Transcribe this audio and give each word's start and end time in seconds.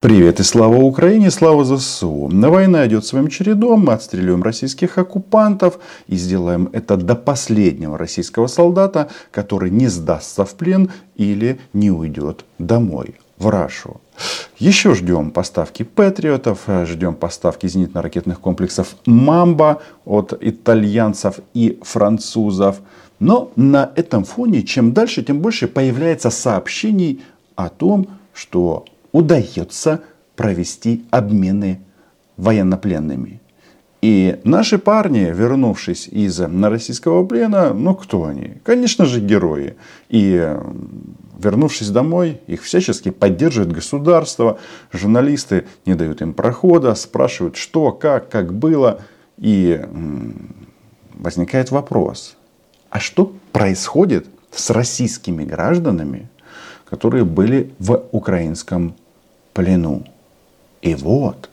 Привет 0.00 0.38
и 0.38 0.44
слава 0.44 0.76
Украине, 0.76 1.28
слава 1.28 1.64
ЗСУ. 1.64 2.30
Война 2.30 2.86
идет 2.86 3.04
своим 3.04 3.26
чередом, 3.26 3.86
мы 3.86 3.94
отстреливаем 3.94 4.44
российских 4.44 4.96
оккупантов 4.96 5.80
и 6.06 6.14
сделаем 6.14 6.70
это 6.72 6.96
до 6.96 7.16
последнего 7.16 7.98
российского 7.98 8.46
солдата, 8.46 9.10
который 9.32 9.70
не 9.70 9.88
сдастся 9.88 10.44
в 10.44 10.54
плен 10.54 10.92
или 11.16 11.58
не 11.72 11.90
уйдет 11.90 12.44
домой, 12.60 13.16
в 13.38 13.48
Рашу. 13.48 14.00
Еще 14.60 14.94
ждем 14.94 15.32
поставки 15.32 15.82
патриотов, 15.82 16.60
ждем 16.84 17.16
поставки 17.16 17.66
зенитно-ракетных 17.66 18.38
комплексов 18.38 18.94
«Мамба» 19.04 19.82
от 20.04 20.32
итальянцев 20.40 21.40
и 21.54 21.76
французов. 21.82 22.76
Но 23.18 23.50
на 23.56 23.90
этом 23.96 24.22
фоне, 24.22 24.62
чем 24.62 24.92
дальше, 24.92 25.24
тем 25.24 25.40
больше 25.40 25.66
появляется 25.66 26.30
сообщений 26.30 27.20
о 27.56 27.68
том, 27.68 28.06
что 28.32 28.84
удается 29.18 30.02
провести 30.36 31.04
обмены 31.10 31.80
военнопленными. 32.36 33.40
И 34.00 34.38
наши 34.44 34.78
парни, 34.78 35.32
вернувшись 35.34 36.06
из 36.06 36.38
российского 36.38 37.26
плена, 37.26 37.74
ну 37.74 37.96
кто 37.96 38.26
они? 38.26 38.58
Конечно 38.62 39.06
же 39.06 39.20
герои. 39.20 39.74
И 40.08 40.56
вернувшись 41.36 41.90
домой, 41.90 42.40
их 42.46 42.62
всячески 42.62 43.10
поддерживает 43.10 43.72
государство. 43.72 44.60
Журналисты 44.92 45.64
не 45.84 45.94
дают 45.94 46.22
им 46.22 46.32
прохода, 46.32 46.94
спрашивают, 46.94 47.56
что, 47.56 47.90
как, 47.90 48.30
как 48.30 48.54
было. 48.54 49.00
И 49.36 49.84
возникает 51.14 51.72
вопрос, 51.72 52.36
а 52.88 53.00
что 53.00 53.32
происходит 53.50 54.26
с 54.52 54.70
российскими 54.70 55.42
гражданами, 55.42 56.28
которые 56.88 57.24
были 57.24 57.72
в 57.80 58.04
украинском 58.12 58.94
плену. 59.58 60.04
И 60.82 60.94
вот 60.94 61.50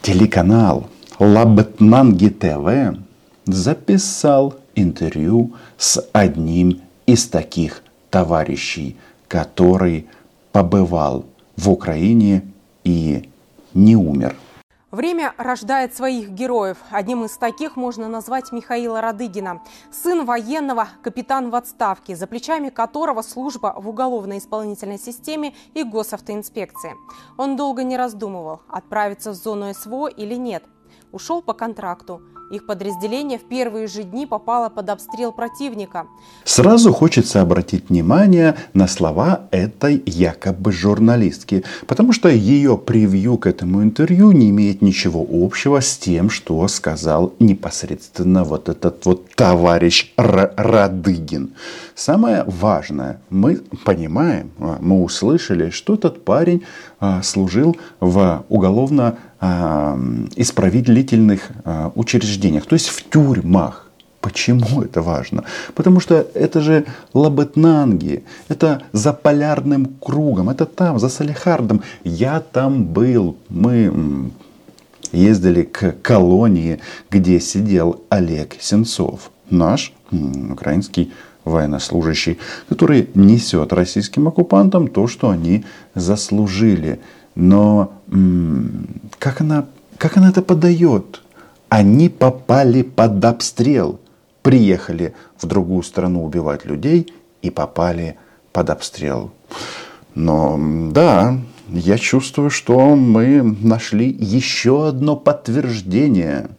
телеканал 0.00 0.86
Лабетнанги 1.18 2.28
ТВ 2.28 2.96
записал 3.46 4.54
интервью 4.76 5.54
с 5.76 6.00
одним 6.12 6.80
из 7.04 7.26
таких 7.26 7.82
товарищей, 8.10 8.96
который 9.26 10.06
побывал 10.52 11.24
в 11.56 11.68
Украине 11.68 12.44
и 12.84 13.28
не 13.74 13.96
умер. 13.96 14.36
Время 14.92 15.32
рождает 15.38 15.96
своих 15.96 16.28
героев. 16.28 16.76
Одним 16.90 17.24
из 17.24 17.38
таких 17.38 17.76
можно 17.76 18.08
назвать 18.08 18.52
Михаила 18.52 19.00
Радыгина. 19.00 19.62
Сын 19.90 20.26
военного, 20.26 20.86
капитан 21.02 21.48
в 21.48 21.54
отставке, 21.54 22.14
за 22.14 22.26
плечами 22.26 22.68
которого 22.68 23.22
служба 23.22 23.74
в 23.78 23.88
уголовно-исполнительной 23.88 24.98
системе 24.98 25.54
и 25.72 25.82
госавтоинспекции. 25.82 26.92
Он 27.38 27.56
долго 27.56 27.84
не 27.84 27.96
раздумывал, 27.96 28.60
отправиться 28.68 29.30
в 29.30 29.34
зону 29.34 29.72
СВО 29.72 30.08
или 30.08 30.34
нет. 30.34 30.64
Ушел 31.10 31.40
по 31.40 31.54
контракту– 31.54 32.20
их 32.52 32.66
подразделение 32.66 33.38
в 33.38 33.44
первые 33.44 33.86
же 33.86 34.02
дни 34.02 34.26
попало 34.26 34.68
под 34.68 34.90
обстрел 34.90 35.32
противника. 35.32 36.06
Сразу 36.44 36.92
хочется 36.92 37.40
обратить 37.40 37.88
внимание 37.88 38.54
на 38.74 38.86
слова 38.86 39.48
этой 39.50 40.02
якобы 40.04 40.70
журналистки, 40.70 41.64
потому 41.86 42.12
что 42.12 42.28
ее 42.28 42.76
превью 42.76 43.38
к 43.38 43.46
этому 43.46 43.82
интервью 43.82 44.32
не 44.32 44.50
имеет 44.50 44.82
ничего 44.82 45.26
общего 45.28 45.80
с 45.80 45.96
тем, 45.96 46.28
что 46.28 46.68
сказал 46.68 47.32
непосредственно 47.38 48.44
вот 48.44 48.68
этот 48.68 49.04
вот 49.06 49.30
товарищ 49.34 50.12
Р 50.18 50.52
Радыгин. 50.56 51.54
Самое 51.94 52.44
важное, 52.46 53.20
мы 53.30 53.60
понимаем, 53.84 54.50
мы 54.58 55.02
услышали, 55.02 55.70
что 55.70 55.94
этот 55.94 56.24
парень 56.24 56.62
а, 57.00 57.22
служил 57.22 57.76
в 58.00 58.44
уголовно 58.48 59.16
исправительных 60.36 61.48
а, 61.64 61.90
учреждениях, 62.42 62.66
то 62.66 62.74
есть 62.74 62.88
в 62.88 63.10
тюрьмах. 63.10 63.88
Почему 64.20 64.82
это 64.82 65.02
важно? 65.02 65.42
Потому 65.74 66.00
что 66.00 66.14
это 66.34 66.60
же 66.60 66.84
Лабетнанги, 67.12 68.22
это 68.48 68.82
за 68.92 69.12
полярным 69.12 69.86
кругом, 70.00 70.48
это 70.48 70.64
там, 70.64 70.98
за 71.00 71.08
Салихардом. 71.08 71.82
Я 72.04 72.40
там 72.40 72.84
был, 72.84 73.36
мы 73.48 74.30
ездили 75.12 75.62
к 75.62 75.96
колонии, 76.02 76.78
где 77.10 77.40
сидел 77.40 77.96
Олег 78.10 78.56
Сенцов, 78.60 79.30
наш 79.50 79.92
украинский 80.12 81.12
военнослужащий, 81.44 82.38
который 82.68 83.08
несет 83.14 83.72
российским 83.72 84.28
оккупантам 84.28 84.86
то, 84.86 85.08
что 85.08 85.30
они 85.30 85.64
заслужили. 85.96 87.00
Но 87.34 87.90
как 89.18 89.40
она, 89.40 89.64
как 89.98 90.16
она 90.16 90.28
это 90.28 90.42
подает? 90.42 91.21
Они 91.74 92.10
попали 92.10 92.82
под 92.82 93.24
обстрел. 93.24 93.98
Приехали 94.42 95.14
в 95.38 95.46
другую 95.46 95.82
страну 95.82 96.22
убивать 96.22 96.66
людей 96.66 97.10
и 97.40 97.48
попали 97.48 98.18
под 98.52 98.68
обстрел. 98.68 99.30
Но 100.14 100.60
да, 100.90 101.38
я 101.68 101.96
чувствую, 101.96 102.50
что 102.50 102.94
мы 102.94 103.40
нашли 103.40 104.10
еще 104.10 104.88
одно 104.88 105.16
подтверждение 105.16 106.50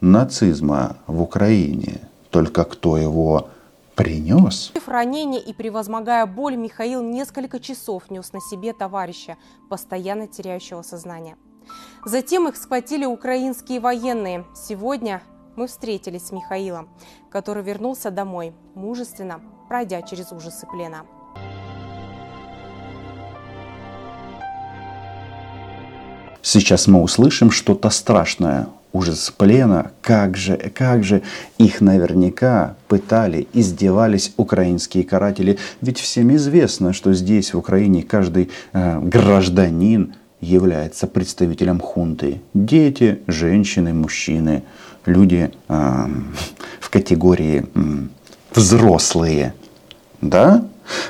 нацизма 0.00 0.96
в 1.06 1.22
Украине. 1.22 2.00
Только 2.30 2.64
кто 2.64 2.96
его 2.96 3.50
принес. 3.94 4.72
Ранение 4.84 5.40
и 5.40 5.52
превозмогая 5.52 6.26
боль, 6.26 6.56
Михаил 6.56 7.04
несколько 7.04 7.60
часов 7.60 8.10
нес 8.10 8.32
на 8.32 8.40
себе 8.40 8.72
товарища, 8.72 9.36
постоянно 9.70 10.26
теряющего 10.26 10.82
сознание. 10.82 11.36
Затем 12.04 12.48
их 12.48 12.56
схватили 12.56 13.04
украинские 13.04 13.80
военные. 13.80 14.44
Сегодня 14.54 15.22
мы 15.56 15.66
встретились 15.66 16.26
с 16.26 16.32
Михаилом, 16.32 16.88
который 17.30 17.62
вернулся 17.62 18.10
домой, 18.10 18.52
мужественно 18.74 19.40
пройдя 19.68 20.02
через 20.02 20.32
ужасы 20.32 20.66
плена. 20.66 21.04
Сейчас 26.42 26.86
мы 26.86 27.02
услышим 27.02 27.50
что-то 27.50 27.88
страшное 27.88 28.68
ужас 28.92 29.32
плена, 29.36 29.90
как 30.00 30.36
же, 30.36 30.56
как 30.74 31.02
же 31.04 31.22
их 31.58 31.80
наверняка 31.80 32.76
пытали, 32.86 33.48
издевались 33.52 34.32
украинские 34.36 35.04
каратели. 35.04 35.58
Ведь 35.80 35.98
всем 35.98 36.34
известно, 36.36 36.92
что 36.92 37.12
здесь, 37.12 37.52
в 37.52 37.58
Украине, 37.58 38.02
каждый 38.02 38.50
э, 38.72 39.00
гражданин 39.00 40.14
является 40.44 41.06
представителем 41.06 41.80
хунты. 41.80 42.40
Дети, 42.54 43.20
женщины, 43.26 43.92
мужчины, 43.92 44.62
люди 45.06 45.50
э, 45.68 46.06
в 46.80 46.90
категории 46.90 47.66
э, 47.74 47.80
взрослые. 48.54 49.54
Да? 50.20 50.64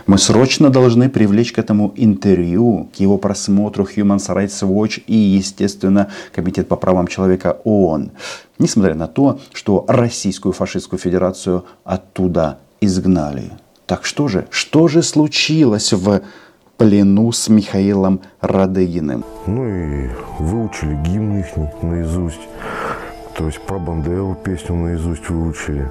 Мы 0.06 0.18
срочно 0.18 0.70
должны 0.70 1.08
привлечь 1.08 1.52
к 1.52 1.58
этому 1.58 1.92
интервью, 1.96 2.88
к 2.96 3.00
его 3.00 3.18
просмотру 3.18 3.84
Human 3.84 4.18
Rights 4.18 4.62
Watch 4.62 5.02
и, 5.06 5.16
естественно, 5.16 6.08
Комитет 6.32 6.68
по 6.68 6.76
правам 6.76 7.08
человека 7.08 7.58
ООН. 7.64 8.12
Несмотря 8.58 8.94
на 8.94 9.08
то, 9.08 9.40
что 9.52 9.84
Российскую 9.88 10.52
фашистскую 10.52 11.00
федерацию 11.00 11.64
оттуда 11.84 12.58
изгнали. 12.80 13.50
Так 13.86 14.04
что 14.04 14.28
же, 14.28 14.46
что 14.50 14.88
же 14.88 15.02
случилось 15.02 15.92
в 15.92 16.22
плену 16.76 17.32
с 17.32 17.48
Михаилом 17.48 18.20
Радыгиным? 18.40 19.24
Ну 19.46 19.66
и 19.66 20.10
выучили 20.38 20.94
гимн 20.96 21.38
их 21.38 21.46
наизусть. 21.82 22.40
То 23.36 23.46
есть 23.46 23.60
про 23.60 23.78
Бандеру 23.78 24.36
песню 24.42 24.76
наизусть 24.76 25.28
выучили. 25.28 25.90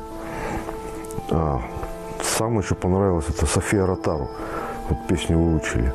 А, 1.29 1.61
Самое 2.23 2.61
еще 2.61 2.73
понравилось, 2.73 3.25
это 3.29 3.45
София 3.45 3.85
Ротару. 3.85 4.29
Вот 4.89 4.97
песню 5.07 5.38
выучили. 5.38 5.94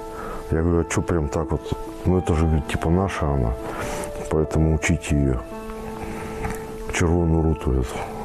Я 0.51 0.63
говорю, 0.63 0.87
а 0.87 0.91
что 0.91 1.03
прям 1.03 1.29
так 1.29 1.51
вот? 1.51 1.73
Ну 2.05 2.19
это 2.19 2.35
же, 2.35 2.63
типа 2.69 2.91
наша 2.91 3.27
она, 3.27 3.53
поэтому 4.31 4.75
учите 4.75 5.17
ее. 5.17 5.41
Червоную 6.95 7.43
руту 7.43 7.73
эту. 7.73 8.18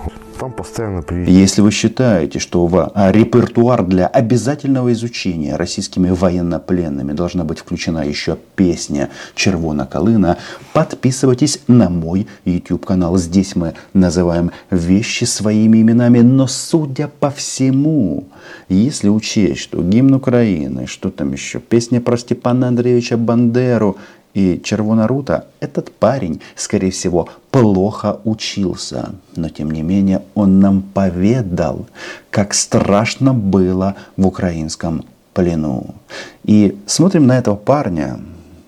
Там 0.44 0.52
постоянно 0.52 1.02
приезжают. 1.02 1.40
Если 1.40 1.62
вы 1.62 1.72
считаете, 1.72 2.38
что 2.40 2.68
в 2.68 2.92
а, 2.94 3.12
репертуар 3.14 3.82
для 3.86 4.08
обязательного 4.08 4.92
изучения 4.92 5.56
российскими 5.56 6.10
военнопленными 6.10 7.14
должна 7.14 7.46
быть 7.46 7.60
включена 7.60 8.06
еще 8.06 8.38
песня 8.58 9.10
«Червона 9.36 9.86
Колына», 9.86 10.38
подписывайтесь 10.74 11.62
на 11.68 11.90
мой 11.90 12.28
YouTube 12.44 12.86
канал. 12.86 13.18
Здесь 13.18 13.56
мы 13.56 13.76
называем 13.94 14.52
вещи 14.70 15.24
своими 15.24 15.82
именами, 15.82 16.20
но 16.20 16.48
судя 16.48 17.08
по 17.08 17.30
всему, 17.30 18.26
если 18.68 19.08
учесть, 19.08 19.62
что 19.62 19.82
гимн 19.82 20.16
Украины, 20.16 20.88
что 20.88 21.10
там 21.10 21.32
еще, 21.32 21.60
песня 21.62 22.02
про 22.02 22.18
Степана 22.18 22.68
Андреевича 22.68 23.16
Бандеру– 23.16 23.96
и 24.34 24.60
Червонарута, 24.64 25.48
этот 25.60 25.92
парень, 25.92 26.42
скорее 26.56 26.92
всего, 26.92 27.30
плохо 27.52 28.20
учился. 28.24 29.14
Но 29.36 29.50
тем 29.50 29.70
не 29.72 29.84
менее 29.84 30.24
он 30.34 30.60
нам 30.60 30.82
поведал, 30.82 31.86
как 32.32 32.54
страшно 32.54 33.34
было 33.34 33.96
в 34.18 34.26
украинском 34.26 35.06
плену. 35.34 35.96
И 36.44 36.78
смотрим 36.86 37.28
на 37.28 37.38
этого 37.38 37.56
парня, 37.56 38.20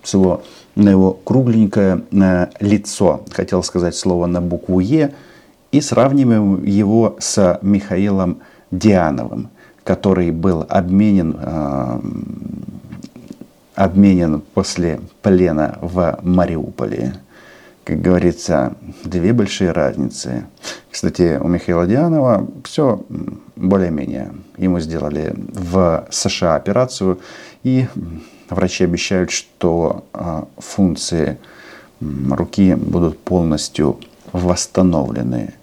всего 0.02 0.42
на 0.76 0.90
его 0.90 1.12
кругленькое 1.12 2.02
э, 2.12 2.46
лицо, 2.60 3.22
хотел 3.32 3.62
сказать 3.62 3.96
слово 3.96 4.26
на 4.26 4.40
букву 4.40 4.78
Е, 4.80 5.14
и 5.72 5.80
сравниваем 5.80 6.62
его 6.64 7.16
с 7.18 7.58
Михаилом 7.62 8.38
Диановым, 8.70 9.48
который 9.84 10.30
был 10.30 10.64
обменен, 10.68 11.36
э, 11.40 12.00
обменен 13.76 14.40
после 14.54 15.00
плена 15.22 15.78
в 15.80 16.18
Мариуполе. 16.22 17.14
Как 17.84 18.00
говорится, 18.00 18.74
две 19.04 19.32
большие 19.32 19.70
разницы. 19.70 20.46
Кстати, 20.90 21.38
у 21.40 21.46
Михаила 21.46 21.86
Дианова 21.86 22.48
все 22.64 23.04
более-менее. 23.54 24.32
Ему 24.56 24.80
сделали 24.80 25.34
в 25.52 26.08
США 26.10 26.56
операцию, 26.56 27.20
и 27.62 27.86
врачи 28.50 28.82
обещают, 28.82 29.30
что 29.30 30.04
э, 30.12 30.42
функции 30.58 31.38
руки 32.00 32.74
будут 32.74 33.18
полностью 33.18 34.00
восстановлены. 34.32 35.54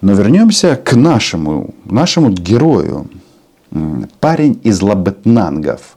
Но 0.00 0.14
вернемся 0.14 0.76
к 0.76 0.94
нашему, 0.94 1.74
нашему 1.84 2.30
герою. 2.30 3.08
Парень 4.18 4.58
из 4.64 4.80
Лабетнангов, 4.82 5.96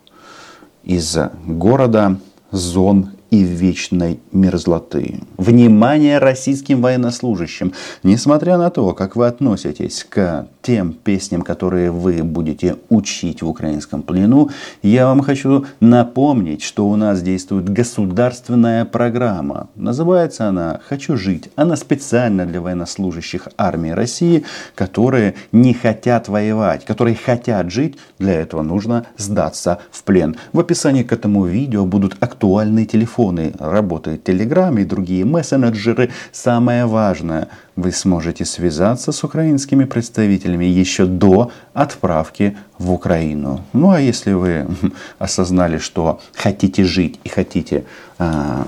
из 0.83 1.17
города 1.45 2.17
Зон 2.51 3.09
и 3.31 3.41
вечной 3.43 4.19
мерзлоты. 4.31 5.21
Внимание 5.37 6.19
российским 6.19 6.83
военнослужащим! 6.83 7.73
Несмотря 8.03 8.57
на 8.59 8.69
то, 8.69 8.93
как 8.93 9.15
вы 9.15 9.25
относитесь 9.25 10.05
к 10.07 10.47
тем 10.63 10.93
песням, 10.93 11.41
которые 11.41 11.91
вы 11.91 12.23
будете 12.23 12.77
учить 12.89 13.41
в 13.41 13.49
украинском 13.49 14.01
плену, 14.01 14.49
я 14.81 15.05
вам 15.05 15.21
хочу 15.21 15.65
напомнить, 15.79 16.63
что 16.63 16.87
у 16.87 16.95
нас 16.95 17.21
действует 17.21 17.69
государственная 17.69 18.85
программа. 18.85 19.67
Называется 19.75 20.47
она 20.47 20.79
«Хочу 20.87 21.17
жить». 21.17 21.49
Она 21.55 21.75
специально 21.75 22.45
для 22.45 22.61
военнослужащих 22.61 23.49
армии 23.57 23.89
России, 23.89 24.45
которые 24.73 25.35
не 25.51 25.73
хотят 25.73 26.29
воевать, 26.29 26.85
которые 26.85 27.15
хотят 27.15 27.69
жить. 27.69 27.97
Для 28.17 28.33
этого 28.33 28.61
нужно 28.61 29.05
сдаться 29.17 29.79
в 29.91 30.03
плен. 30.03 30.37
В 30.53 30.59
описании 30.59 31.03
к 31.03 31.11
этому 31.11 31.45
видео 31.45 31.85
будут 31.85 32.15
актуальные 32.21 32.85
телефоны 32.85 33.53
работает 33.59 34.27
Telegram 34.27 34.81
и 34.81 34.85
другие 34.85 35.25
мессенджеры. 35.25 36.11
Самое 36.31 36.85
важное, 36.85 37.49
вы 37.75 37.91
сможете 37.91 38.45
связаться 38.45 39.11
с 39.11 39.23
украинскими 39.23 39.85
представителями 39.85 40.65
еще 40.65 41.05
до 41.05 41.51
отправки 41.73 42.57
в 42.77 42.91
Украину. 42.91 43.63
Ну 43.73 43.91
а 43.91 43.99
если 43.99 44.33
вы 44.33 44.67
осознали, 45.19 45.77
что 45.79 46.21
хотите 46.33 46.83
жить 46.83 47.19
и 47.23 47.29
хотите 47.29 47.85
э, 48.19 48.63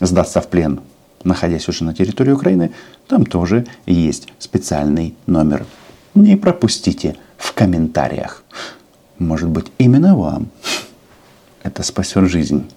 сдаться 0.00 0.40
в 0.40 0.48
плен, 0.48 0.80
находясь 1.24 1.68
уже 1.68 1.84
на 1.84 1.94
территории 1.94 2.32
Украины, 2.32 2.72
там 3.08 3.24
тоже 3.24 3.66
есть 3.86 4.28
специальный 4.38 5.14
номер. 5.26 5.66
Не 6.14 6.36
пропустите 6.36 7.16
в 7.38 7.52
комментариях. 7.52 8.42
Может 9.18 9.48
быть, 9.48 9.66
именно 9.78 10.16
вам 10.16 10.48
это 11.62 11.82
спасет 11.82 12.28
жизнь 12.28 12.68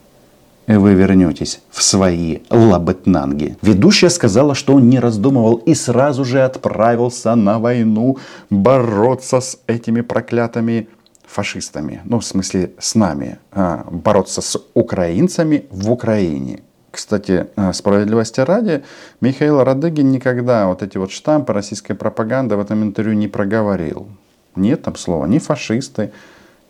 вы 0.77 0.93
вернетесь 0.93 1.61
в 1.71 1.81
свои 1.81 2.39
лабетнанги. 2.49 3.57
Ведущая 3.61 4.09
сказала, 4.09 4.53
что 4.53 4.75
он 4.75 4.89
не 4.89 4.99
раздумывал 4.99 5.55
и 5.55 5.73
сразу 5.73 6.23
же 6.25 6.43
отправился 6.43 7.35
на 7.35 7.59
войну 7.59 8.17
бороться 8.49 9.39
с 9.39 9.59
этими 9.67 10.01
проклятыми 10.01 10.87
фашистами. 11.25 12.01
Ну, 12.05 12.19
в 12.19 12.25
смысле, 12.25 12.71
с 12.79 12.95
нами. 12.95 13.39
А, 13.51 13.85
бороться 13.89 14.41
с 14.41 14.61
украинцами 14.73 15.65
в 15.71 15.91
Украине. 15.91 16.61
Кстати, 16.91 17.47
а, 17.55 17.73
справедливости 17.73 18.39
ради, 18.39 18.83
Михаил 19.21 19.63
Радыгин 19.63 20.11
никогда 20.11 20.67
вот 20.67 20.81
эти 20.81 20.97
вот 20.97 21.11
штампы 21.11 21.53
российской 21.53 21.93
пропаганды 21.93 22.55
в 22.55 22.59
этом 22.59 22.83
интервью 22.83 23.15
не 23.15 23.27
проговорил. 23.27 24.07
Нет 24.55 24.83
там 24.83 24.95
слова 24.95 25.25
ни 25.25 25.37
фашисты, 25.37 26.11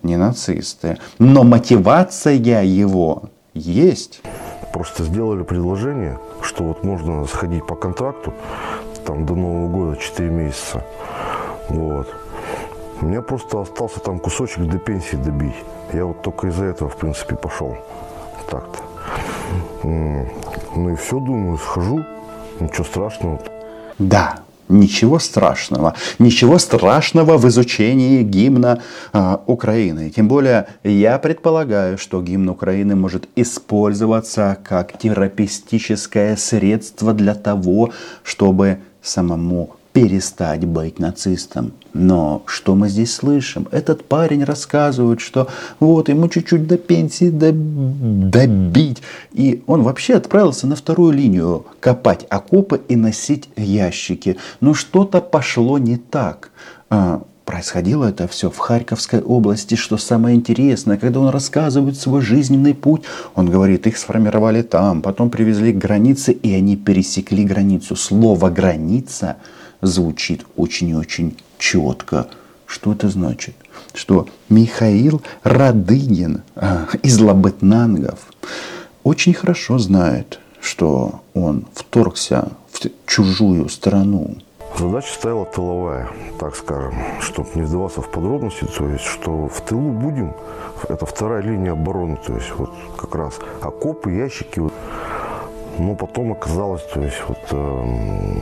ни 0.04 0.16
нацисты. 0.16 0.98
Но 1.20 1.44
мотивация 1.44 2.34
его 2.34 3.30
есть. 3.54 4.22
Просто 4.74 5.04
сделали 5.04 5.44
предложение, 5.44 6.20
что 6.42 6.64
вот 6.64 6.84
можно 6.84 7.26
сходить 7.26 7.66
по 7.66 7.76
контракту 7.76 8.34
там 9.06 9.26
до 9.26 9.36
Нового 9.36 9.68
года 9.68 9.98
4 9.98 10.30
месяца. 10.30 10.84
Вот. 11.70 12.08
У 13.02 13.06
меня 13.06 13.22
просто 13.22 13.62
остался 13.62 14.00
там 14.00 14.20
кусочек 14.20 14.66
до 14.66 14.78
пенсии 14.78 15.16
добить. 15.16 15.56
Я 15.94 16.06
вот 16.06 16.22
только 16.22 16.48
из-за 16.48 16.66
этого, 16.66 16.90
в 16.90 16.98
принципе, 16.98 17.36
пошел. 17.36 17.78
Так-то. 18.50 18.80
Ну 19.84 20.90
и 20.90 20.96
все, 20.96 21.20
думаю, 21.20 21.58
схожу. 21.58 22.04
Ничего 22.60 22.84
страшного. 22.84 23.40
Да, 23.98 24.40
Ничего 24.70 25.18
страшного. 25.18 25.96
Ничего 26.20 26.60
страшного 26.60 27.38
в 27.38 27.48
изучении 27.48 28.22
гимна 28.22 28.82
э, 29.14 29.38
Украины. 29.48 30.12
Тем 30.12 30.28
более 30.28 30.68
я 30.84 31.18
предполагаю, 31.18 31.98
что 31.98 32.22
гимн 32.22 32.50
Украины 32.50 32.96
может 32.96 33.28
использоваться 33.36 34.58
как 34.64 34.96
терапевтическое 35.00 36.36
средство 36.36 37.14
для 37.14 37.34
того, 37.34 37.92
чтобы 38.24 38.78
самому 39.02 39.72
перестать 39.92 40.66
быть 40.66 41.00
нацистом. 41.00 41.74
Но 41.94 42.44
что 42.46 42.76
мы 42.76 42.90
здесь 42.90 43.14
слышим? 43.14 43.68
Этот 43.72 44.06
парень 44.06 44.44
рассказывает, 44.44 45.22
что 45.22 45.48
вот 45.80 46.10
ему 46.10 46.28
чуть-чуть 46.30 46.68
до 46.68 46.78
пенсии 46.78 47.30
добить. 47.30 49.02
И 49.32 49.64
он 49.68 49.84
вообще 49.84 50.16
отправился 50.16 50.68
на 50.68 50.76
вторую 50.76 51.14
линию 51.14 51.66
копать 51.80 52.26
окопы 52.30 52.82
и 52.88 52.96
носить 52.96 53.50
ящики. 53.56 54.38
Но 54.62 54.74
что-то 54.74 55.22
пошло 55.22 55.78
не 55.78 55.98
так. 55.98 56.52
А, 56.90 57.24
происходило 57.50 58.06
это 58.06 58.28
все 58.28 58.52
в 58.52 58.58
Харьковской 58.60 59.22
области, 59.22 59.74
что 59.74 59.98
самое 59.98 60.36
интересное, 60.36 60.98
когда 60.98 61.20
он 61.20 61.30
рассказывает 61.30 61.98
свой 61.98 62.22
жизненный 62.22 62.76
путь, 62.76 63.02
он 63.34 63.50
говорит, 63.50 63.88
их 63.88 63.98
сформировали 63.98 64.62
там, 64.62 65.02
потом 65.02 65.32
привезли 65.32 65.74
к 65.74 65.78
границе, 65.78 66.32
и 66.32 66.54
они 66.54 66.78
пересекли 66.78 67.44
границу. 67.46 67.96
Слово 67.96 68.52
«граница» 68.52 69.38
звучит 69.82 70.46
очень 70.56 70.90
и 70.90 70.96
очень 70.96 71.38
четко. 71.58 72.28
Что 72.66 72.94
это 72.94 73.10
значит? 73.10 73.56
Что 73.94 74.28
Михаил 74.50 75.22
Радыгин 75.44 76.44
а, 76.56 76.88
из 77.02 77.20
Лабытнангов 77.20 78.20
очень 79.04 79.34
хорошо 79.34 79.80
знает, 79.80 80.40
что 80.62 81.22
он 81.34 81.66
вторгся 81.74 82.52
в 82.72 82.80
чужую 83.08 83.70
страну. 83.70 84.36
Задача 84.78 85.12
стояла 85.14 85.46
тыловая, 85.46 86.10
так 86.40 86.56
скажем, 86.56 86.94
чтобы 87.22 87.50
не 87.56 87.64
вдаваться 87.64 88.02
в 88.02 88.12
подробности, 88.12 88.66
то 88.66 88.88
есть, 88.88 89.04
что 89.04 89.48
в 89.48 89.62
тылу 89.62 89.92
будем, 89.92 90.34
это 90.88 91.06
вторая 91.06 91.42
линия 91.42 91.74
обороны, 91.74 92.18
то 92.26 92.34
есть, 92.36 92.52
вот 92.56 92.72
как 92.96 93.16
раз 93.16 93.40
окопы, 93.62 94.12
ящики. 94.12 94.62
Но 95.80 95.96
потом 95.96 96.34
оказалось, 96.34 96.84
то 96.94 97.02
есть, 97.02 97.22
вот 97.28 97.40
э, 97.52 98.42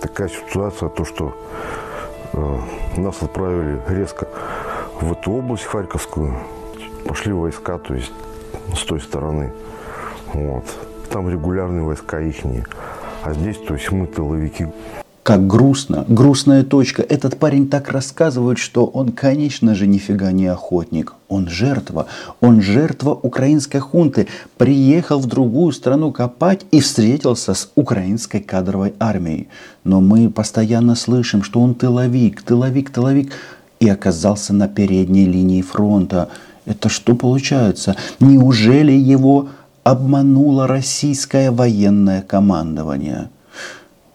такая 0.00 0.28
ситуация, 0.28 0.88
то, 0.88 1.04
что 1.04 1.34
э, 2.32 2.58
нас 2.96 3.22
отправили 3.22 3.80
резко 3.88 4.28
в 5.00 5.12
эту 5.12 5.32
область 5.32 5.64
Харьковскую, 5.64 6.36
пошли 7.06 7.32
войска, 7.32 7.78
то 7.78 7.94
есть 7.94 8.12
с 8.74 8.82
той 8.84 9.00
стороны. 9.00 9.52
Вот. 10.32 10.64
Там 11.10 11.28
регулярные 11.28 11.82
войска 11.82 12.20
ихние. 12.20 12.64
А 13.22 13.32
здесь, 13.32 13.58
то 13.58 13.74
есть 13.74 13.90
мы 13.90 14.06
тыловики. 14.06 14.66
Как 15.30 15.46
грустно, 15.46 16.04
грустная 16.08 16.64
точка. 16.64 17.02
Этот 17.02 17.38
парень 17.38 17.68
так 17.68 17.92
рассказывает, 17.92 18.58
что 18.58 18.84
он, 18.84 19.12
конечно 19.12 19.76
же, 19.76 19.86
нифига 19.86 20.32
не 20.32 20.48
охотник. 20.48 21.14
Он 21.28 21.48
жертва. 21.48 22.06
Он 22.40 22.60
жертва 22.60 23.10
украинской 23.10 23.78
хунты. 23.78 24.26
Приехал 24.58 25.20
в 25.20 25.26
другую 25.26 25.70
страну 25.70 26.10
копать 26.10 26.66
и 26.72 26.80
встретился 26.80 27.54
с 27.54 27.70
украинской 27.76 28.40
кадровой 28.40 28.92
армией. 28.98 29.46
Но 29.84 30.00
мы 30.00 30.30
постоянно 30.30 30.96
слышим, 30.96 31.44
что 31.44 31.60
он 31.60 31.76
тыловик, 31.76 32.42
тыловик, 32.42 32.90
тыловик. 32.90 33.32
И 33.78 33.88
оказался 33.88 34.52
на 34.52 34.66
передней 34.66 35.26
линии 35.26 35.62
фронта. 35.62 36.28
Это 36.66 36.88
что 36.88 37.14
получается? 37.14 37.94
Неужели 38.18 38.90
его 38.90 39.50
обмануло 39.84 40.66
российское 40.66 41.52
военное 41.52 42.20
командование? 42.20 43.30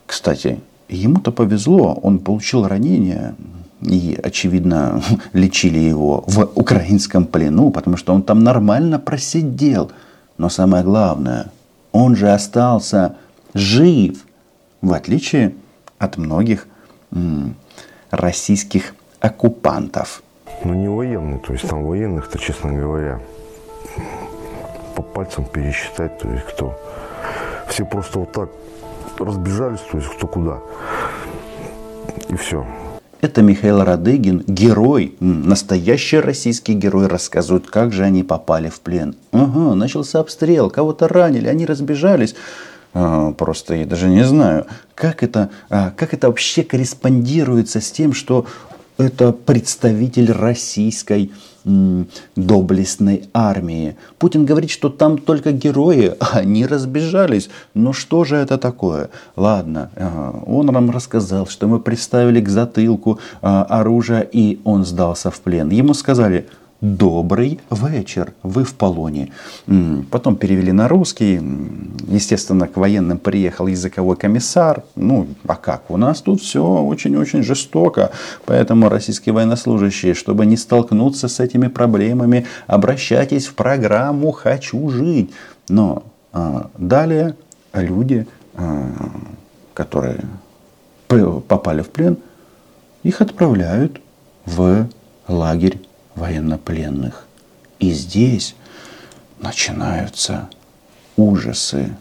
Кстати, 0.05 0.59
Ему-то 0.87 1.31
повезло, 1.31 1.93
он 2.03 2.19
получил 2.19 2.67
ранение, 2.67 3.35
и, 3.81 4.19
очевидно, 4.23 5.01
лечили 5.33 5.79
его 5.79 6.23
в 6.27 6.49
украинском 6.55 7.25
плену, 7.25 7.71
потому 7.71 7.97
что 7.97 8.13
он 8.13 8.23
там 8.23 8.43
нормально 8.43 8.99
просидел. 8.99 9.91
Но 10.37 10.49
самое 10.49 10.83
главное, 10.83 11.47
он 11.91 12.15
же 12.15 12.31
остался 12.31 13.15
жив, 13.53 14.25
в 14.81 14.93
отличие 14.93 15.55
от 15.97 16.17
многих 16.17 16.67
российских 18.11 18.95
оккупантов. 19.19 20.21
Ну, 20.63 20.73
не 20.73 20.87
военный, 20.87 21.39
то 21.39 21.53
есть 21.53 21.67
там 21.67 21.85
военных-то, 21.85 22.37
честно 22.37 22.73
говоря, 22.73 23.19
по 24.95 25.01
пальцем 25.01 25.45
пересчитать, 25.45 26.17
то 26.19 26.29
есть 26.29 26.45
кто. 26.45 26.77
Все 27.67 27.85
просто 27.85 28.19
вот 28.19 28.31
так 28.31 28.49
разбежались, 29.19 29.81
то 29.91 29.97
есть 29.97 30.09
кто 30.09 30.27
куда. 30.27 30.59
И 32.29 32.35
все. 32.35 32.65
Это 33.21 33.41
Михаил 33.41 33.83
Радыгин, 33.83 34.43
герой, 34.45 35.15
настоящий 35.19 36.19
российский 36.19 36.73
герой, 36.73 37.07
рассказывает, 37.07 37.67
как 37.67 37.91
же 37.91 38.03
они 38.03 38.23
попали 38.23 38.69
в 38.69 38.81
плен. 38.81 39.15
Ага, 39.31 39.73
начался 39.73 40.19
обстрел, 40.19 40.69
кого-то 40.69 41.07
ранили, 41.07 41.47
они 41.47 41.65
разбежались. 41.65 42.35
А, 42.93 43.31
просто 43.31 43.75
я 43.75 43.85
даже 43.85 44.07
не 44.07 44.23
знаю, 44.23 44.67
как 44.93 45.23
это, 45.23 45.49
а, 45.69 45.91
как 45.91 46.13
это 46.13 46.27
вообще 46.27 46.63
корреспондируется 46.63 47.81
с 47.81 47.91
тем, 47.91 48.13
что 48.13 48.45
это 48.97 49.31
представитель 49.31 50.31
российской 50.31 51.31
доблестной 52.35 53.27
армии. 53.33 53.95
Путин 54.19 54.45
говорит, 54.45 54.69
что 54.69 54.89
там 54.89 55.17
только 55.17 55.51
герои, 55.51 56.13
а 56.19 56.37
они 56.39 56.65
разбежались. 56.65 57.49
Но 57.73 57.91
что 57.91 58.23
же 58.23 58.35
это 58.35 58.57
такое? 58.57 59.09
Ладно, 59.35 59.89
он 60.45 60.67
нам 60.67 60.91
рассказал, 60.91 61.47
что 61.47 61.67
мы 61.67 61.79
приставили 61.79 62.39
к 62.39 62.49
затылку 62.49 63.19
а, 63.41 63.63
оружие, 63.63 64.27
и 64.31 64.59
он 64.63 64.85
сдался 64.85 65.31
в 65.31 65.39
плен. 65.41 65.69
Ему 65.69 65.95
сказали, 65.95 66.47
добрый 66.81 67.59
вечер, 67.69 68.33
вы 68.43 68.63
в 68.63 68.75
полоне. 68.75 69.31
Потом 70.11 70.35
перевели 70.35 70.71
на 70.71 70.87
русский. 70.87 71.41
Естественно, 72.07 72.67
к 72.67 72.77
военным 72.77 73.17
приехал 73.17 73.67
языковой 73.67 74.15
комиссар. 74.15 74.83
Ну, 74.95 75.27
а 75.47 75.55
как? 75.55 75.89
У 75.89 75.97
нас 75.97 76.21
тут 76.21 76.41
все 76.41 76.63
очень-очень 76.63 77.43
жестоко. 77.43 78.11
Поэтому 78.45 78.89
российские 78.89 79.33
военнослужащие, 79.33 80.13
чтобы 80.13 80.45
не 80.45 80.57
столкнуться 80.57 81.27
с 81.27 81.39
этими 81.39 81.67
проблемами, 81.67 82.45
обращайтесь 82.67 83.47
в 83.47 83.55
программу 83.55 84.31
«Хочу 84.31 84.89
жить». 84.89 85.31
Но 85.67 86.03
а, 86.31 86.69
далее 86.77 87.35
люди, 87.73 88.27
а, 88.55 88.91
которые 89.73 90.19
попали 91.07 91.81
в 91.81 91.89
плен, 91.89 92.17
их 93.03 93.21
отправляют 93.21 94.01
в 94.45 94.87
лагерь 95.27 95.79
военнопленных. 96.15 97.25
И 97.79 97.91
здесь 97.91 98.55
начинаются 99.39 100.49
ужасы. 101.17 101.95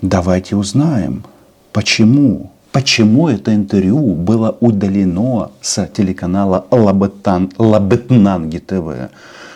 Давайте 0.00 0.56
узнаем, 0.56 1.24
почему, 1.72 2.50
почему 2.72 3.28
это 3.28 3.54
интервью 3.54 4.14
было 4.14 4.56
удалено 4.60 5.50
с 5.60 5.86
телеканала 5.86 6.66
Лабытнан, 6.70 7.52
Лабытнанги 7.58 8.58
ТВ. 8.58 9.10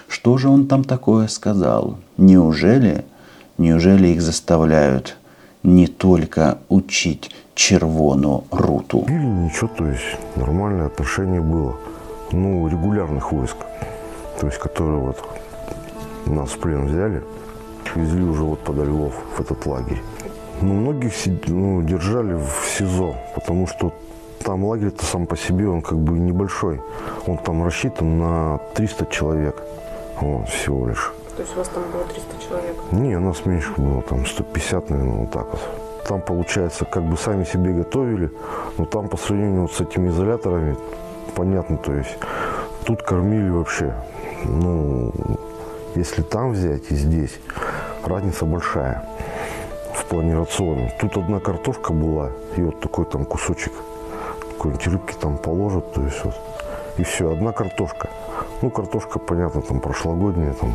Что 0.09 0.39
же 0.39 0.49
он 0.49 0.67
там 0.67 0.85
такое 0.85 1.27
сказал? 1.29 1.99
Неужели, 2.17 3.05
неужели 3.59 4.09
их 4.09 4.23
заставляют 4.23 5.17
не 5.63 5.89
только 5.89 6.59
учить 6.69 7.31
червону 7.55 8.45
руту? 8.51 9.05
Или 9.09 9.25
ничего, 9.25 9.69
то 9.77 9.87
есть 9.87 10.17
нормальное 10.37 10.87
отношение 10.87 11.41
было 11.41 11.75
ну, 12.33 12.69
регулярных 12.69 13.33
войск, 13.33 13.57
то 14.41 14.47
есть 14.47 14.59
которые 14.59 14.99
вот 14.99 15.25
нас 16.27 16.51
в 16.51 16.59
плен 16.59 16.87
взяли, 16.87 17.23
везли 17.95 18.25
уже 18.25 18.43
вот 18.43 18.61
под 18.61 18.77
Львов 18.77 19.15
в 19.37 19.41
этот 19.41 19.65
лагерь. 19.67 20.03
Ну, 20.61 20.75
многих 20.75 21.13
ну, 21.47 21.83
держали 21.83 22.35
в 22.35 22.51
СИЗО, 22.77 23.17
потому 23.35 23.67
что 23.67 23.93
там 24.43 24.65
лагерь-то 24.65 25.05
сам 25.05 25.27
по 25.27 25.37
себе, 25.37 25.69
он 25.69 25.83
как 25.83 25.99
бы 25.99 26.19
небольшой. 26.19 26.81
Он 27.27 27.37
там 27.39 27.65
рассчитан 27.65 28.19
на 28.19 28.59
300 28.75 29.07
человек 29.07 29.63
вот, 30.21 30.49
всего 30.49 30.89
лишь. 30.89 31.13
То 31.37 31.43
есть 31.43 31.55
у 31.55 31.59
вас 31.59 31.69
там 31.69 31.83
было 31.93 32.05
300 32.05 32.49
человек? 32.49 32.77
Не, 32.93 33.17
у 33.17 33.21
нас 33.21 33.45
меньше 33.45 33.73
было, 33.77 34.03
там 34.03 34.25
150, 34.25 34.91
наверное, 34.91 35.21
вот 35.21 35.31
так 35.31 35.47
вот. 35.51 35.61
Там, 36.09 36.21
получается, 36.23 36.85
как 36.85 37.03
бы 37.03 37.17
сами 37.17 37.45
себе 37.45 37.73
готовили, 37.73 38.31
но 38.79 38.85
там 38.85 39.09
по 39.09 39.17
сравнению 39.17 39.63
вот 39.63 39.73
с 39.73 39.81
этими 39.81 40.09
изоляторами, 40.09 40.77
понятно, 41.35 41.77
то 41.77 41.93
есть 41.93 42.17
тут 42.85 43.03
кормили 43.03 43.51
вообще, 43.51 43.95
ну, 44.45 45.13
если 45.95 46.23
там 46.23 46.53
взять 46.53 46.91
и 46.91 46.95
здесь, 46.95 47.39
разница 48.05 48.45
большая 48.45 49.09
в 49.95 50.05
плане 50.05 50.39
рациона. 50.39 50.93
Тут 51.01 51.17
одна 51.17 51.41
картошка 51.41 51.93
была, 51.93 52.31
и 52.57 52.63
вот 52.63 52.81
такой 52.81 53.07
там 53.07 53.25
кусочек, 53.25 53.73
какой-нибудь 54.53 54.87
рыбки 54.87 55.15
там 55.21 55.39
положат, 55.39 55.93
то 55.93 56.03
есть 56.03 56.25
вот, 56.25 56.35
и 56.99 57.03
все, 57.03 57.33
одна 57.33 57.53
картошка. 57.53 58.09
Ну, 58.63 58.71
картошка, 58.71 59.19
понятно, 59.19 59.63
там 59.63 59.81
прошлогодняя, 59.81 60.53
там 60.55 60.73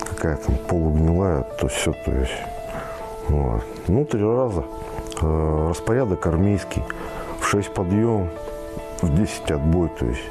какая 0.00 0.36
там 0.36 0.56
полугнилая, 0.56 1.42
то 1.58 1.68
все, 1.68 1.92
то 1.92 2.10
есть, 2.12 2.32
вот. 3.28 3.62
Ну, 3.88 4.04
три 4.04 4.22
раза. 4.22 4.64
Э, 5.20 5.66
распорядок 5.70 6.26
армейский. 6.26 6.82
В 7.40 7.46
6 7.46 7.72
подъем, 7.74 8.30
в 9.04 9.14
10 9.14 9.50
отбой. 9.50 9.90
То 9.98 10.06
есть, 10.06 10.22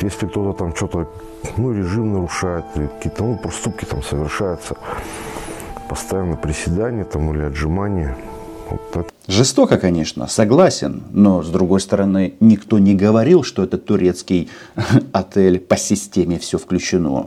если 0.00 0.26
кто-то 0.26 0.58
там 0.58 0.74
что-то, 0.74 1.08
ну, 1.56 1.72
режим 1.72 2.12
нарушает, 2.12 2.64
какие-то, 2.74 3.24
ну, 3.24 3.36
проступки 3.36 3.84
там 3.84 4.02
совершаются, 4.02 4.76
постоянно 5.88 6.36
приседания 6.36 7.04
там 7.04 7.34
или 7.34 7.42
отжимания. 7.42 8.16
Вот 8.70 8.80
это. 8.96 9.12
Жестоко, 9.28 9.78
конечно, 9.78 10.26
согласен, 10.26 11.02
но 11.12 11.42
с 11.42 11.48
другой 11.48 11.80
стороны, 11.80 12.34
никто 12.40 12.78
не 12.78 12.94
говорил, 12.94 13.44
что 13.44 13.62
это 13.62 13.78
турецкий 13.78 14.50
отель 15.12 15.60
по 15.60 15.76
системе 15.76 16.38
все 16.38 16.58
включено. 16.58 17.26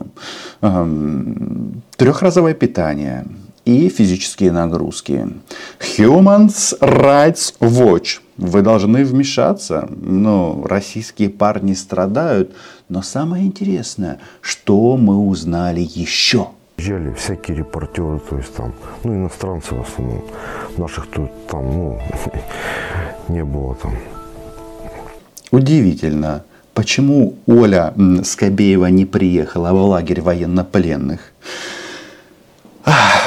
Эм, 0.61 1.81
трехразовое 1.95 2.53
питание 2.53 3.25
и 3.65 3.89
физические 3.89 4.51
нагрузки. 4.51 5.27
Human 5.97 6.47
Rights 6.79 7.55
Watch 7.59 8.19
вы 8.37 8.61
должны 8.61 9.03
вмешаться. 9.03 9.89
Ну, 9.89 10.63
российские 10.65 11.29
парни 11.29 11.73
страдают. 11.73 12.53
Но 12.89 13.01
самое 13.01 13.45
интересное, 13.45 14.19
что 14.41 14.95
мы 14.97 15.17
узнали 15.17 15.81
еще? 15.81 16.49
Приезжали 16.75 17.13
всякие 17.13 17.57
репортеры, 17.57 18.19
то 18.19 18.37
есть 18.37 18.53
там, 18.53 18.73
ну, 19.03 19.15
иностранцы 19.15 19.73
в 19.73 19.81
основном. 19.81 20.23
Наших 20.77 21.07
тут 21.07 21.31
там, 21.47 21.65
ну, 21.65 21.99
не 23.29 23.43
было 23.43 23.75
там. 23.75 23.93
Удивительно, 25.51 26.43
почему 26.73 27.35
Оля 27.47 27.93
Скобеева 28.23 28.87
не 28.87 29.05
приехала 29.05 29.71
в 29.71 29.81
лагерь 29.85 30.21
военнопленных? 30.21 31.31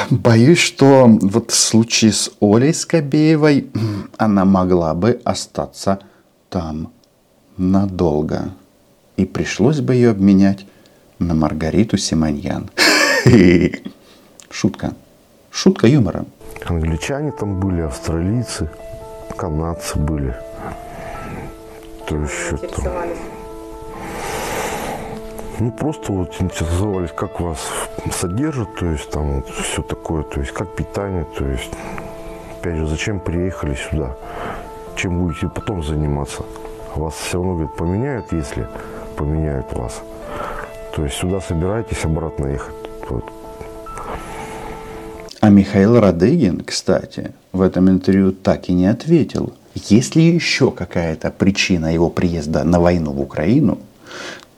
Боюсь, 0.09 0.59
что 0.59 1.05
вот 1.07 1.51
в 1.51 1.55
случае 1.55 2.13
с 2.13 2.31
Олей 2.39 2.73
Скобеевой 2.73 3.69
она 4.17 4.45
могла 4.45 4.93
бы 4.93 5.21
остаться 5.23 5.99
там 6.49 6.91
надолго. 7.57 8.49
И 9.17 9.25
пришлось 9.25 9.81
бы 9.81 9.93
ее 9.95 10.11
обменять 10.11 10.65
на 11.19 11.35
Маргариту 11.35 11.97
Симоньян. 11.97 12.69
Шутка. 14.49 14.93
Шутка 15.51 15.87
юмора. 15.87 16.25
Англичане 16.65 17.31
там 17.31 17.59
были, 17.59 17.81
австралийцы, 17.81 18.69
канадцы 19.35 19.97
были. 19.97 20.35
То 22.07 22.15
еще 22.15 22.57
там. 22.57 22.93
Ну, 25.59 25.71
просто 25.71 26.13
вот 26.13 26.33
интересовались, 26.39 27.11
как 27.13 27.41
вас 27.41 27.59
содержат, 28.13 28.75
то 28.75 28.85
есть 28.85 29.09
там 29.09 29.41
вот 29.41 29.49
все 29.49 29.81
такое, 29.81 30.23
то 30.23 30.39
есть 30.39 30.53
как 30.53 30.73
питание, 30.73 31.25
то 31.37 31.45
есть, 31.45 31.69
опять 32.57 32.77
же, 32.77 32.87
зачем 32.87 33.19
приехали 33.19 33.75
сюда, 33.75 34.15
чем 34.95 35.19
будете 35.19 35.49
потом 35.49 35.83
заниматься. 35.83 36.43
Вас 36.95 37.13
все 37.13 37.37
равно, 37.39 37.55
говорит, 37.55 37.75
поменяют, 37.75 38.31
если 38.31 38.67
поменяют 39.17 39.73
вас. 39.73 40.01
То 40.95 41.03
есть 41.03 41.15
сюда 41.17 41.41
собираетесь 41.41 42.05
обратно 42.05 42.47
ехать. 42.47 42.75
Вот. 43.09 43.25
А 45.41 45.49
Михаил 45.49 45.99
Радыгин, 45.99 46.63
кстати, 46.63 47.33
в 47.51 47.61
этом 47.61 47.89
интервью 47.89 48.31
так 48.31 48.69
и 48.69 48.73
не 48.73 48.87
ответил. 48.87 49.51
Есть 49.75 50.15
ли 50.15 50.23
еще 50.25 50.71
какая-то 50.71 51.31
причина 51.31 51.93
его 51.93 52.09
приезда 52.09 52.63
на 52.63 52.79
войну 52.79 53.11
в 53.11 53.19
Украину, 53.19 53.77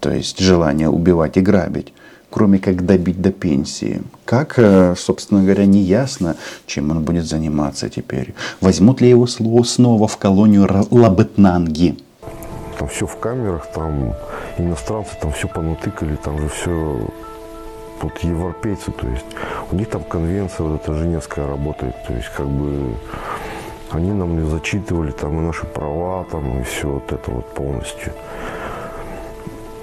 то 0.01 0.11
есть 0.11 0.39
желание 0.39 0.89
убивать 0.89 1.37
и 1.37 1.41
грабить, 1.41 1.93
кроме 2.29 2.57
как 2.57 2.85
добить 2.85 3.21
до 3.21 3.31
пенсии. 3.31 4.01
Как, 4.25 4.55
э, 4.57 4.95
собственно 4.97 5.43
говоря, 5.43 5.65
не 5.65 5.79
ясно, 5.79 6.35
чем 6.65 6.89
он 6.89 7.03
будет 7.03 7.25
заниматься 7.25 7.87
теперь. 7.87 8.33
Возьмут 8.59 8.99
ли 8.99 9.09
его 9.09 9.27
слово 9.27 9.63
снова 9.63 10.07
в 10.07 10.17
колонию 10.17 10.67
Лабетнанги? 10.89 11.97
Там 12.79 12.87
все 12.87 13.05
в 13.05 13.15
камерах, 13.19 13.67
там 13.73 14.15
иностранцы 14.57 15.11
там 15.21 15.31
все 15.33 15.47
понатыкали, 15.47 16.15
там 16.15 16.39
же 16.39 16.49
все 16.49 17.07
вот 18.01 18.17
европейцы, 18.23 18.91
то 18.91 19.07
есть 19.07 19.25
у 19.71 19.75
них 19.75 19.87
там 19.87 20.03
конвенция 20.03 20.65
вот 20.65 20.81
эта 20.81 20.93
Женевская 20.95 21.45
работает, 21.45 21.93
то 22.07 22.13
есть 22.13 22.29
как 22.35 22.47
бы 22.47 22.95
они 23.91 24.11
нам 24.11 24.41
не 24.41 24.49
зачитывали 24.49 25.11
там 25.11 25.37
и 25.37 25.41
наши 25.41 25.67
права, 25.67 26.25
там 26.31 26.59
и 26.59 26.63
все 26.63 26.87
вот 26.87 27.11
это 27.11 27.29
вот 27.29 27.53
полностью. 27.53 28.13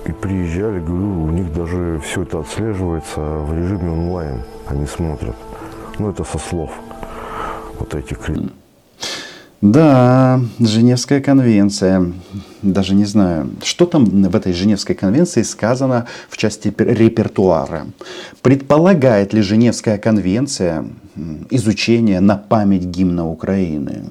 И 0.09 0.13
приезжали, 0.13 0.81
говорю, 0.81 1.25
у 1.25 1.31
них 1.31 1.53
даже 1.53 2.01
все 2.03 2.23
это 2.23 2.41
отслеживается 2.41 3.21
в 3.21 3.55
режиме 3.55 3.91
онлайн. 3.91 4.41
они 4.67 4.87
смотрят. 4.87 5.37
Ну, 5.99 6.09
это 6.09 6.25
со 6.25 6.39
слов 6.39 6.71
вот 7.79 7.95
этих 7.95 8.19
критиков. 8.19 8.53
Да, 9.61 10.41
Женевская 10.61 11.21
конвенция. 11.21 12.13
Даже 12.63 12.95
не 12.95 13.05
знаю, 13.05 13.51
что 13.65 13.87
там 13.87 14.05
в 14.05 14.37
этой 14.37 14.53
Женевской 14.53 14.95
конвенции 14.95 15.43
сказано 15.43 16.07
в 16.29 16.37
части 16.37 16.73
репертуара. 16.79 17.89
Предполагает 18.41 19.33
ли 19.33 19.43
Женевская 19.43 19.99
конвенция 19.99 20.85
изучение 21.51 22.21
на 22.21 22.37
память 22.37 22.85
гимна 22.85 23.29
Украины? 23.29 24.05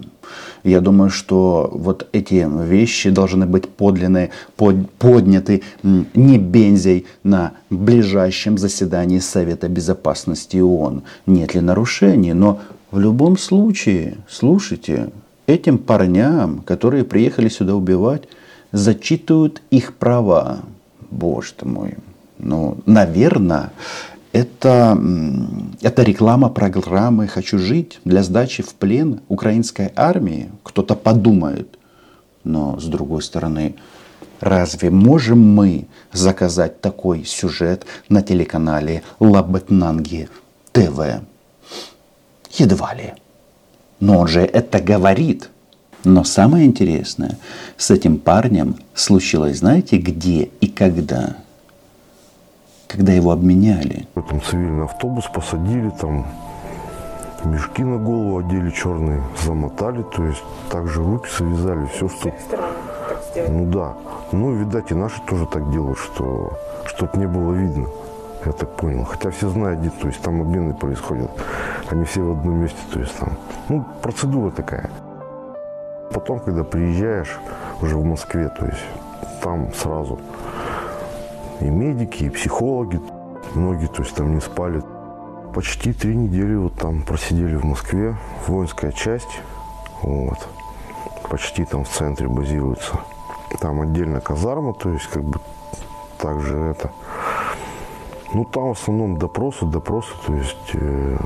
Я 0.66 0.82
думаю, 0.82 1.10
что 1.10 1.70
вот 1.74 2.10
эти 2.12 2.46
вещи 2.66 3.10
должны 3.10 3.46
быть 3.46 3.70
подлинны, 3.70 4.32
под, 4.58 4.92
подняты 4.92 5.63
не 5.82 6.38
бензей 6.38 7.06
на 7.24 7.54
ближайшем 7.70 8.58
заседании 8.58 9.20
Совета 9.20 9.70
Безопасности 9.70 10.58
ООН. 10.58 11.04
Нет 11.25 11.56
ли 11.56 11.62
нарушений, 11.62 12.34
но 12.34 12.60
в 12.92 13.00
любом 13.00 13.38
случае, 13.38 14.18
слушайте, 14.27 15.10
этим 15.48 15.80
парням, 15.80 16.62
которые 16.62 17.04
приехали 17.04 17.50
сюда 17.50 17.75
убивать, 17.75 18.27
зачитывают 18.72 19.62
их 19.72 19.96
права. 19.96 20.60
Боже 21.10 21.54
ты 21.58 21.66
мой. 21.68 21.96
Ну, 22.38 22.77
наверное, 22.86 23.72
это, 24.34 25.00
это 25.82 26.04
реклама 26.04 26.50
программы 26.50 27.27
«Хочу 27.27 27.58
жить» 27.58 28.00
для 28.06 28.22
сдачи 28.24 28.62
в 28.62 28.75
плен 28.75 29.22
украинской 29.30 29.92
армии. 29.96 30.51
Кто-то 30.63 30.96
подумает. 30.96 31.80
Но, 32.44 32.80
с 32.80 32.86
другой 32.86 33.24
стороны, 33.24 33.75
разве 34.39 34.92
можем 34.92 35.39
мы 35.39 35.88
заказать 36.13 36.82
такой 36.82 37.24
сюжет 37.25 37.86
на 38.10 38.22
телеканале 38.22 39.01
Лабетнанги 39.20 40.30
ТВ? 40.72 41.22
Едва 42.51 42.94
ли. 42.94 43.13
Но 44.00 44.20
он 44.20 44.27
же 44.27 44.42
это 44.42 44.80
говорит. 44.80 45.50
Но 46.04 46.24
самое 46.24 46.66
интересное, 46.66 47.38
с 47.75 47.92
этим 47.92 48.18
парнем 48.18 48.75
случилось, 48.94 49.60
знаете, 49.60 49.98
где 49.98 50.44
и 50.62 50.68
когда? 50.68 51.38
Когда 52.88 53.12
его 53.12 53.32
обменяли. 53.32 54.08
Там 54.13 54.42
цивильный 54.42 54.86
автобус 54.86 55.25
посадили, 55.25 55.92
там 56.00 56.25
мешки 57.44 57.84
на 57.84 57.98
голову 57.98 58.39
одели 58.39 58.70
черные, 58.72 59.22
замотали, 59.44 60.04
то 60.16 60.24
есть 60.24 60.44
также 60.70 61.04
руки 61.04 61.27
завязали, 61.38 61.88
все, 61.88 62.08
что... 62.08 62.34
Ну 63.50 63.72
да. 63.72 63.94
Ну, 64.32 64.54
видать, 64.54 64.92
и 64.92 64.96
наши 64.96 65.22
тоже 65.27 65.46
так 65.48 65.70
делают, 65.72 65.98
что 66.00 66.58
чтоб 66.86 67.13
не 67.16 67.27
было 67.27 67.54
видно. 67.54 67.88
Я 68.46 68.51
так 68.51 68.70
понял. 68.75 69.03
Хотя 69.03 69.32
все 69.32 69.50
знают, 69.50 69.79
где, 69.79 69.89
то 69.89 70.08
есть 70.08 70.22
там 70.22 70.41
обмены 70.41 70.74
происходят. 70.74 71.32
Они 71.89 72.06
все 72.06 72.22
в 72.22 72.32
одном 72.32 72.62
месте, 72.62 72.79
то 72.91 73.00
есть 73.00 73.17
там. 73.17 73.29
Ну, 73.70 73.86
процедура 74.01 74.51
такая. 74.51 74.89
Потом, 76.12 76.39
когда 76.39 76.63
приезжаешь 76.63 77.38
уже 77.82 77.98
в 77.98 78.06
Москве, 78.06 78.50
то 78.50 78.65
есть 78.65 78.84
там 79.41 79.74
сразу 79.74 80.20
и 81.60 81.65
медики, 81.65 82.25
и 82.25 82.29
психологи, 82.29 83.01
многие, 83.56 83.88
то 83.88 84.03
есть 84.03 84.15
там 84.15 84.34
не 84.36 84.41
спали. 84.41 84.82
Почти 85.53 85.94
три 85.94 86.15
недели 86.15 86.56
вот 86.56 86.75
там 86.75 87.01
просидели 87.01 87.56
в 87.56 87.63
Москве, 87.63 88.15
воинская 88.48 88.91
часть, 88.91 89.41
вот, 90.03 90.38
почти 91.29 91.65
там 91.65 91.84
в 91.84 91.89
центре 91.89 92.27
базируется. 92.27 93.00
Там 93.60 93.82
отдельно 93.82 94.22
казарма, 94.22 94.74
то 94.74 94.89
есть 94.89 95.08
как 95.08 95.24
бы 95.24 95.39
также 96.20 96.56
это. 96.58 96.91
Ну 98.34 98.46
там 98.46 98.74
в 98.74 98.81
основном 98.81 99.17
допросы, 99.17 99.65
допросы, 99.65 100.10
то 100.25 100.34
есть. 100.34 100.55
Э... 100.74 101.17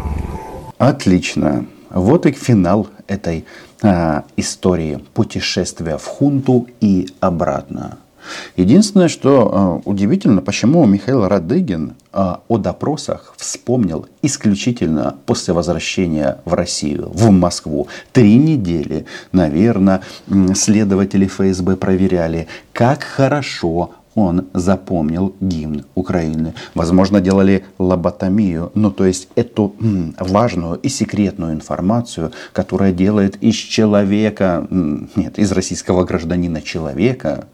Отлично. 0.78 1.66
Вот 1.90 2.26
и 2.26 2.32
финал 2.32 2.88
этой 3.08 3.46
а, 3.82 4.24
истории 4.38 5.00
путешествия 5.14 5.98
в 5.98 6.06
хунту 6.06 6.68
и 6.80 7.10
обратно. 7.20 7.98
Единственное, 8.56 9.08
что 9.08 9.82
э, 9.84 9.90
удивительно, 9.90 10.42
почему 10.42 10.86
Михаил 10.86 11.28
Радыгин 11.28 11.96
э, 12.14 12.36
о 12.48 12.58
допросах 12.58 13.34
вспомнил 13.38 14.06
исключительно 14.22 15.16
после 15.26 15.54
возвращения 15.56 16.38
в 16.46 16.54
Россию, 16.54 17.10
в 17.14 17.32
Москву. 17.32 17.88
Три 18.12 18.38
недели, 18.38 19.06
наверное, 19.32 20.02
следователи 20.54 21.26
ФСБ 21.26 21.78
проверяли, 21.78 22.48
как 22.74 23.04
хорошо 23.04 23.92
он 24.16 24.48
запомнил 24.54 25.34
гимн 25.40 25.86
Украины. 25.96 26.54
Возможно, 26.76 27.22
делали 27.22 27.66
лоботомию, 27.78 28.72
ну 28.76 28.92
то 28.92 29.06
есть 29.06 29.30
эту 29.36 29.76
м, 29.80 30.16
важную 30.20 30.76
и 30.76 30.90
секретную 30.90 31.54
информацию, 31.54 32.32
которая 32.54 32.92
делает 32.92 33.38
из 33.38 33.56
человека, 33.56 34.68
нет, 34.70 35.40
из 35.40 35.52
российского 35.52 36.04
гражданина 36.04 36.62
человека, 36.62 37.46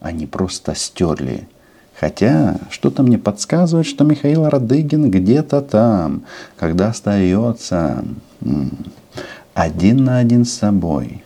они 0.00 0.26
просто 0.26 0.74
стерли. 0.74 1.48
Хотя 1.98 2.56
что-то 2.70 3.02
мне 3.02 3.16
подсказывает, 3.16 3.86
что 3.86 4.04
Михаил 4.04 4.48
Радыгин 4.48 5.10
где-то 5.10 5.60
там, 5.62 6.24
когда 6.58 6.88
остается 6.88 8.04
один 9.54 10.04
на 10.04 10.18
один 10.18 10.44
с 10.44 10.52
собой, 10.52 11.22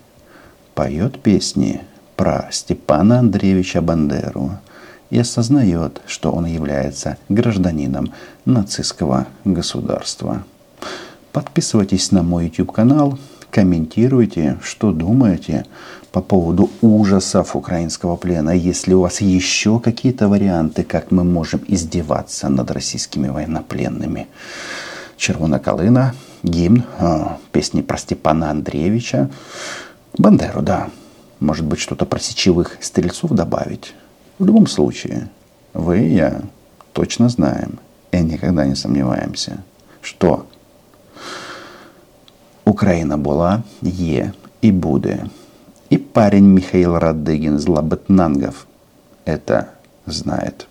поет 0.75 1.18
песни 1.20 1.81
про 2.16 2.49
Степана 2.51 3.20
Андреевича 3.20 3.81
Бандеру 3.81 4.53
и 5.11 5.19
осознает, 5.19 6.01
что 6.07 6.33
он 6.33 6.47
является 6.47 7.19
гражданином 7.29 8.12
нацистского 8.45 9.27
государства. 9.45 10.45
Подписывайтесь 11.33 12.12
на 12.12 12.23
мой 12.23 12.47
YouTube 12.47 12.73
канал, 12.73 13.19
комментируйте, 13.51 14.59
что 14.62 14.92
думаете 14.92 15.66
по 16.12 16.23
поводу 16.23 16.71
ужасов 16.81 17.55
украинского 17.55 18.16
плена. 18.16 18.51
Если 18.51 18.95
у 18.95 19.03
вас 19.03 19.21
еще 19.21 19.81
какие-то 19.81 20.29
варианты, 20.29 20.83
как 20.83 21.11
мы 21.11 21.25
можем 21.25 21.62
издеваться 21.69 22.49
над 22.49 22.71
российскими 22.71 23.29
военнопленными. 23.29 24.29
Червона 25.16 25.59
Калина, 25.59 26.14
гимн, 26.42 26.85
а, 26.99 27.38
песни 27.53 27.83
про 27.83 27.99
Степана 27.99 28.51
Андреевича, 28.51 29.31
Бандеру, 30.19 30.62
да. 30.62 30.88
Может 31.40 31.66
быть, 31.66 31.81
что-то 31.81 32.07
про 32.07 32.19
сечевых 32.19 32.79
стрельцов 32.81 33.31
добавить. 33.33 33.95
В 34.38 34.44
любом 34.44 34.66
случае, 34.66 35.29
вы 35.72 36.01
и 36.01 36.14
я 36.14 36.42
точно 36.92 37.29
знаем 37.29 37.79
и 38.12 38.18
никогда 38.20 38.66
не 38.66 38.75
сомневаемся, 38.75 39.62
что 40.03 40.46
Украина 42.64 43.16
была, 43.16 43.62
є 43.83 44.33
и 44.61 44.72
будет. 44.72 45.20
И 45.88 45.96
парень 45.99 46.46
Михаил 46.46 46.99
Радыгин 46.99 47.57
из 47.57 47.66
Лабытнангов 47.68 48.66
это 49.25 49.68
знает. 50.05 50.66